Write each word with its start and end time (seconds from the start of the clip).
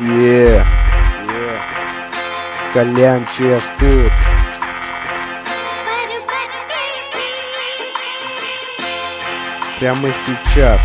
Е, 0.00 0.04
е. 0.04 0.62
Колян 2.72 3.26
ЧС 3.26 3.72
тут. 3.78 4.12
Прямо 9.80 10.12
сейчас 10.12 10.80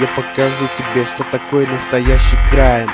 я 0.00 0.06
покажу 0.08 0.68
тебе, 0.76 1.04
что 1.04 1.24
такое 1.24 1.66
настоящий 1.66 2.36
грайм. 2.50 2.90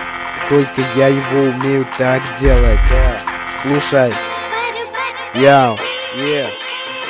Только 0.49 0.83
я 0.97 1.09
его 1.09 1.43
умею 1.51 1.87
так 1.97 2.23
делать, 2.39 2.81
да. 2.91 3.21
Слушай. 3.63 4.13
Яу. 5.35 5.79
Yeah. 6.17 6.60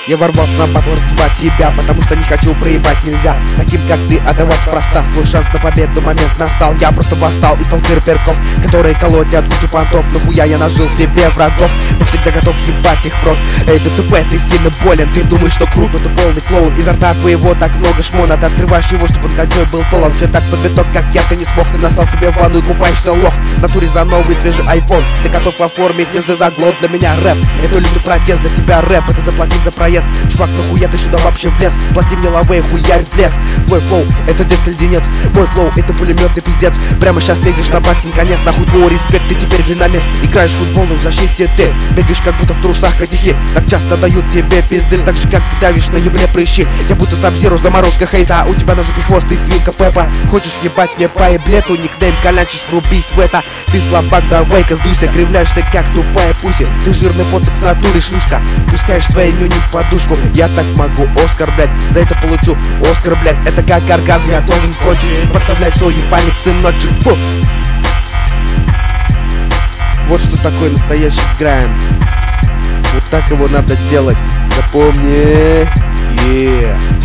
Я 0.07 0.17
ворвался 0.17 0.57
на 0.57 0.67
подбор 0.67 0.99
сбивать 0.99 1.37
тебя 1.39 1.73
Потому 1.77 2.01
что 2.03 2.17
не 2.17 2.23
хочу 2.23 2.55
проебать 2.55 2.97
нельзя. 3.05 3.37
Таким 3.57 3.81
как 3.87 3.99
ты 4.09 4.19
отдавать 4.19 4.61
проста 4.65 5.05
Свой 5.05 5.25
шанс 5.25 5.53
на 5.53 5.59
победу 5.59 6.01
момент 6.01 6.39
настал. 6.39 6.75
Я 6.81 6.91
просто 6.91 7.15
восстал 7.17 7.57
и 7.61 7.65
стал 7.65 7.81
перперков 7.81 8.37
Которые 8.63 8.95
колотят 8.95 9.45
кучу 9.45 9.71
понтов. 9.71 10.11
Нахуя 10.13 10.45
я 10.45 10.59
нажил 10.59 10.89
себе 10.89 11.29
врагов? 11.31 11.71
Но 11.99 12.05
всегда 12.07 12.31
готов 12.31 12.57
ебать 12.67 13.05
их 13.05 13.15
в 13.15 13.27
рот. 13.27 13.39
Эй, 13.67 13.79
ДЦП, 13.79 14.17
ты 14.31 14.39
сильно 14.39 14.71
болен. 14.85 15.09
Ты 15.13 15.23
думаешь, 15.25 15.53
что 15.53 15.67
круто, 15.67 15.99
ты 15.99 16.09
полный 16.09 16.41
клоун. 16.49 16.75
Изо 16.77 16.93
рта 16.93 17.15
твоего 17.15 17.55
так 17.55 17.75
много 17.77 18.03
шмона. 18.03 18.37
Ты 18.37 18.47
открываешь 18.47 18.91
его, 18.91 19.07
чтобы 19.07 19.27
он 19.27 19.33
конькой 19.33 19.65
был 19.67 19.85
полон. 19.91 20.13
Все 20.15 20.27
так 20.29 20.43
подбиток, 20.51 20.87
как 20.93 21.05
я, 21.15 21.23
ты 21.29 21.37
не 21.37 21.45
смог. 21.45 21.67
Ты 21.69 21.79
насал 21.79 22.07
себе 22.07 22.31
в 22.31 22.37
ванну 22.37 22.59
и 22.59 22.63
купаешься 22.63 23.13
лох. 23.13 23.35
В 23.57 23.63
натуре 23.63 23.89
за 23.89 24.05
новый 24.05 24.37
свежий 24.37 24.65
iPhone 24.65 25.05
Ты 25.23 25.29
готов 25.29 25.61
оформить 25.61 26.13
нежный 26.15 26.37
заглот. 26.37 26.79
Для 26.81 26.89
меня 26.89 27.15
рэп 27.23 27.37
Это 27.65 27.79
лютый 27.79 28.01
протест, 28.01 28.41
для 28.41 28.51
тебя 28.51 28.81
рэп 28.81 29.09
Это 29.11 29.23
заплатить 29.23 29.63
за 29.65 29.71
проезд 29.91 30.07
Чувак, 30.31 30.51
нахуя 30.51 30.89
ты 30.89 30.99
сюда 30.99 31.19
вообще 31.19 31.49
влез? 31.49 31.73
Плати 31.93 32.15
мне 32.17 32.29
лавей, 32.29 32.61
хуярь 32.61 33.05
в 33.05 33.17
лес 33.17 33.33
Твой 33.67 33.81
flow, 33.81 34.05
это 34.27 34.45
диск 34.45 34.67
леденец. 34.67 35.03
Мой 35.35 35.47
flow, 35.47 35.71
это 35.77 35.93
пулеметный 35.93 36.43
пиздец. 36.43 36.75
Прямо 37.01 37.21
сейчас 37.21 37.39
лезешь 37.41 37.69
на 37.69 37.81
батькин 37.81 38.11
конец. 38.13 38.39
Нахуй 38.45 38.67
твой 38.67 38.89
респект, 38.89 39.27
ты 39.29 39.35
теперь 39.35 39.63
глиномес 39.63 40.03
Играешь 40.23 40.51
в 40.51 40.59
футбол, 40.59 40.87
но 40.87 40.95
в 40.95 41.03
защите 41.03 41.49
ты 41.57 41.73
Бегаешь 41.95 42.21
как 42.25 42.35
будто 42.37 42.55
в 42.55 42.63
трусах 42.63 42.97
катихи 42.97 43.35
Так 43.55 43.69
часто 43.69 43.97
дают 43.97 44.29
тебе 44.31 44.63
пизды 44.63 44.99
Так 44.99 45.15
же 45.15 45.29
как 45.29 45.41
ты 45.41 45.61
давишь 45.61 45.89
на 45.89 45.97
ебле 45.97 46.27
прыщи. 46.33 46.67
Я 46.89 46.95
будто 46.95 47.17
Sub-Zero 47.17 47.59
заморозка 47.59 48.07
хейта 48.07 48.45
У 48.49 48.55
тебя 48.55 48.75
на 48.75 48.83
жопе 48.83 49.01
хвост 49.03 49.31
и 49.31 49.37
свинка 49.37 49.73
Пеппа. 49.73 50.09
Хочешь 50.31 50.53
ебать 50.63 50.91
мне 50.97 51.09
по 51.09 51.31
еблету 51.31 51.75
Никнейм 51.75 52.15
Колянчез, 52.23 52.63
врубись 52.71 53.11
в 53.15 53.19
это. 53.19 53.43
Ты 53.71 53.81
слабак, 53.89 54.25
давай-ка 54.29 54.77
сдуйся 54.77 55.09
Кривляешься 55.09 55.65
как 55.73 55.87
тупая 55.93 56.35
pussy 56.43 56.67
Ты 56.85 56.95
жирный 56.95 57.25
поцеп 57.27 57.53
в 57.61 57.65
натуре 57.65 58.01
шлюшка. 58.01 58.41
Пускаешь 58.71 59.07
свои 59.07 59.33
нюни 59.33 59.51
в 59.51 59.73
подушку. 59.83 60.17
Я 60.35 60.49
так 60.49 60.67
могу 60.77 61.09
Оскар, 61.25 61.51
блядь 61.57 61.71
За 61.93 62.01
это 62.01 62.15
получу. 62.17 62.57
Оскар, 62.83 63.17
блядь 63.23 63.37
Это 63.47 63.63
как 63.63 63.83
оргазм, 63.91 64.29
я 64.31 64.41
должен 64.41 64.75
кончить 64.85 65.33
Подставлять 65.33 65.75
свой 65.75 65.95
ебальник, 65.95 66.35
сыночек. 66.43 66.91
Фу. 67.03 67.17
Вот 70.09 70.21
что 70.21 70.37
такое 70.43 70.71
настоящий 70.71 71.21
грайм 71.39 71.71
Вот 72.95 73.03
так 73.11 73.29
его 73.31 73.49
надо 73.49 73.77
делать. 73.91 74.17
Запомни. 74.57 75.67
Yeah 76.27 77.00